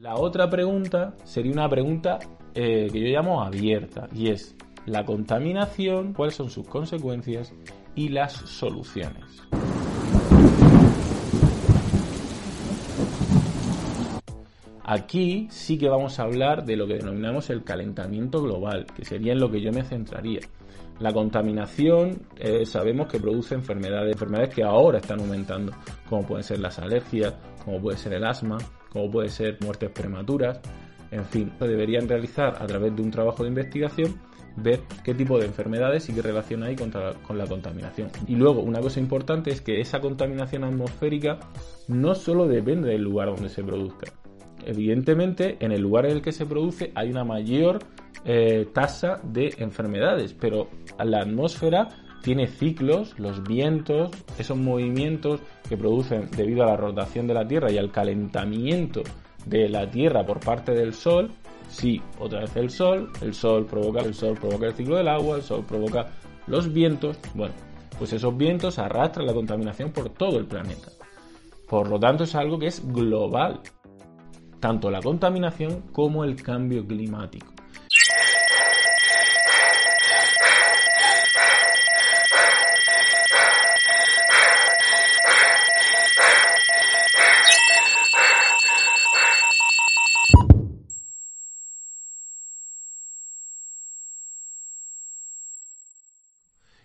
[0.00, 2.18] La otra pregunta sería una pregunta
[2.54, 7.52] eh, que yo llamo abierta y es la contaminación, cuáles son sus consecuencias
[7.94, 9.42] y las soluciones.
[14.92, 19.32] Aquí sí que vamos a hablar de lo que denominamos el calentamiento global, que sería
[19.32, 20.40] en lo que yo me centraría.
[20.98, 25.70] La contaminación eh, sabemos que produce enfermedades, enfermedades que ahora están aumentando,
[26.08, 28.58] como pueden ser las alergias, como puede ser el asma,
[28.88, 30.60] como puede ser muertes prematuras.
[31.12, 34.20] En fin, deberían realizar a través de un trabajo de investigación
[34.56, 38.10] ver qué tipo de enfermedades y qué relación hay con la contaminación.
[38.26, 41.38] Y luego, una cosa importante es que esa contaminación atmosférica
[41.86, 44.12] no solo depende del lugar donde se produzca.
[44.66, 47.78] Evidentemente, en el lugar en el que se produce hay una mayor
[48.24, 51.88] eh, tasa de enfermedades, pero la atmósfera
[52.22, 57.70] tiene ciclos, los vientos, esos movimientos que producen debido a la rotación de la Tierra
[57.70, 59.02] y al calentamiento
[59.46, 61.30] de la Tierra por parte del Sol.
[61.68, 65.36] Sí, otra vez el Sol, el Sol provoca, el Sol provoca el ciclo del agua,
[65.36, 66.08] el Sol provoca
[66.46, 67.18] los vientos.
[67.34, 67.54] Bueno,
[67.98, 70.88] pues esos vientos arrastran la contaminación por todo el planeta.
[71.68, 73.60] Por lo tanto, es algo que es global,
[74.60, 77.52] tanto la contaminación como el cambio climático.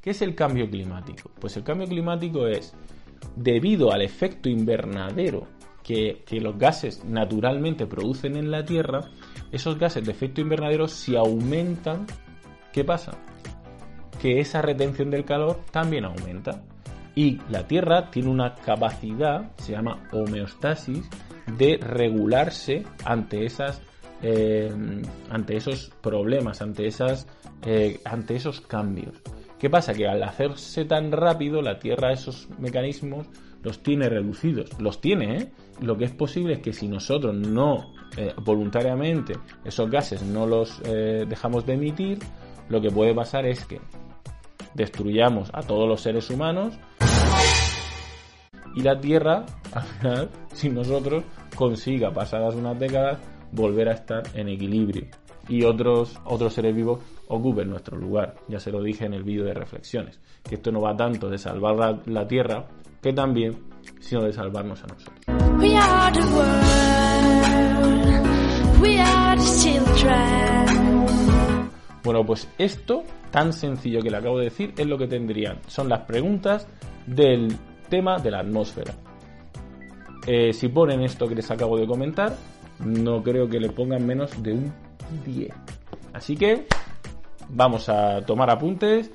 [0.00, 1.30] ¿Qué es el cambio climático?
[1.38, 2.74] Pues el cambio climático es
[3.36, 9.10] debido al efecto invernadero que, los gases naturalmente producen en la Tierra,
[9.52, 12.06] esos gases de efecto invernadero si aumentan,
[12.72, 13.12] ¿qué pasa?
[14.20, 16.62] Que esa retención del calor también aumenta.
[17.14, 21.08] Y la Tierra tiene una capacidad, se llama homeostasis,
[21.58, 23.82] de regularse ante esas
[24.22, 24.70] eh,
[25.30, 27.26] ante esos problemas, ante esas
[27.64, 29.14] eh, ante esos cambios.
[29.60, 29.92] ¿Qué pasa?
[29.92, 33.26] Que al hacerse tan rápido, la Tierra esos mecanismos
[33.62, 34.70] los tiene reducidos.
[34.80, 35.52] Los tiene, ¿eh?
[35.82, 40.80] Lo que es posible es que si nosotros no, eh, voluntariamente, esos gases no los
[40.86, 42.18] eh, dejamos de emitir,
[42.70, 43.82] lo que puede pasar es que
[44.72, 46.78] destruyamos a todos los seres humanos
[48.74, 49.44] y la Tierra,
[49.74, 51.22] al final, sin nosotros,
[51.54, 53.18] consiga, pasadas unas décadas,
[53.52, 55.06] volver a estar en equilibrio
[55.50, 57.00] y otros, otros seres vivos
[57.30, 58.34] ocupen nuestro lugar.
[58.48, 61.38] Ya se lo dije en el vídeo de reflexiones, que esto no va tanto de
[61.38, 62.66] salvar la, Tierra,
[63.00, 63.56] que también,
[64.00, 65.20] sino de salvarnos a nosotros.
[72.02, 75.58] Bueno, pues esto, tan sencillo que le acabo de decir, es lo que tendrían.
[75.66, 76.66] Son las preguntas
[77.06, 77.54] del
[77.88, 78.94] tema de la atmósfera.
[80.26, 82.34] Eh, si ponen esto que les acabo de comentar,
[82.84, 84.72] no creo que le pongan menos de un
[85.24, 85.54] 10.
[86.12, 86.66] Así que
[87.52, 89.10] vamos a tomar apuntes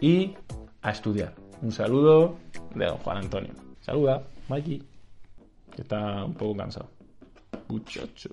[0.00, 0.34] y
[0.82, 1.34] a estudiar.
[1.62, 2.36] Un saludo
[2.74, 3.52] de don Juan Antonio.
[3.80, 4.82] Saluda, Mikey,
[5.74, 6.90] que está un poco cansado.
[7.68, 8.30] Muchacho.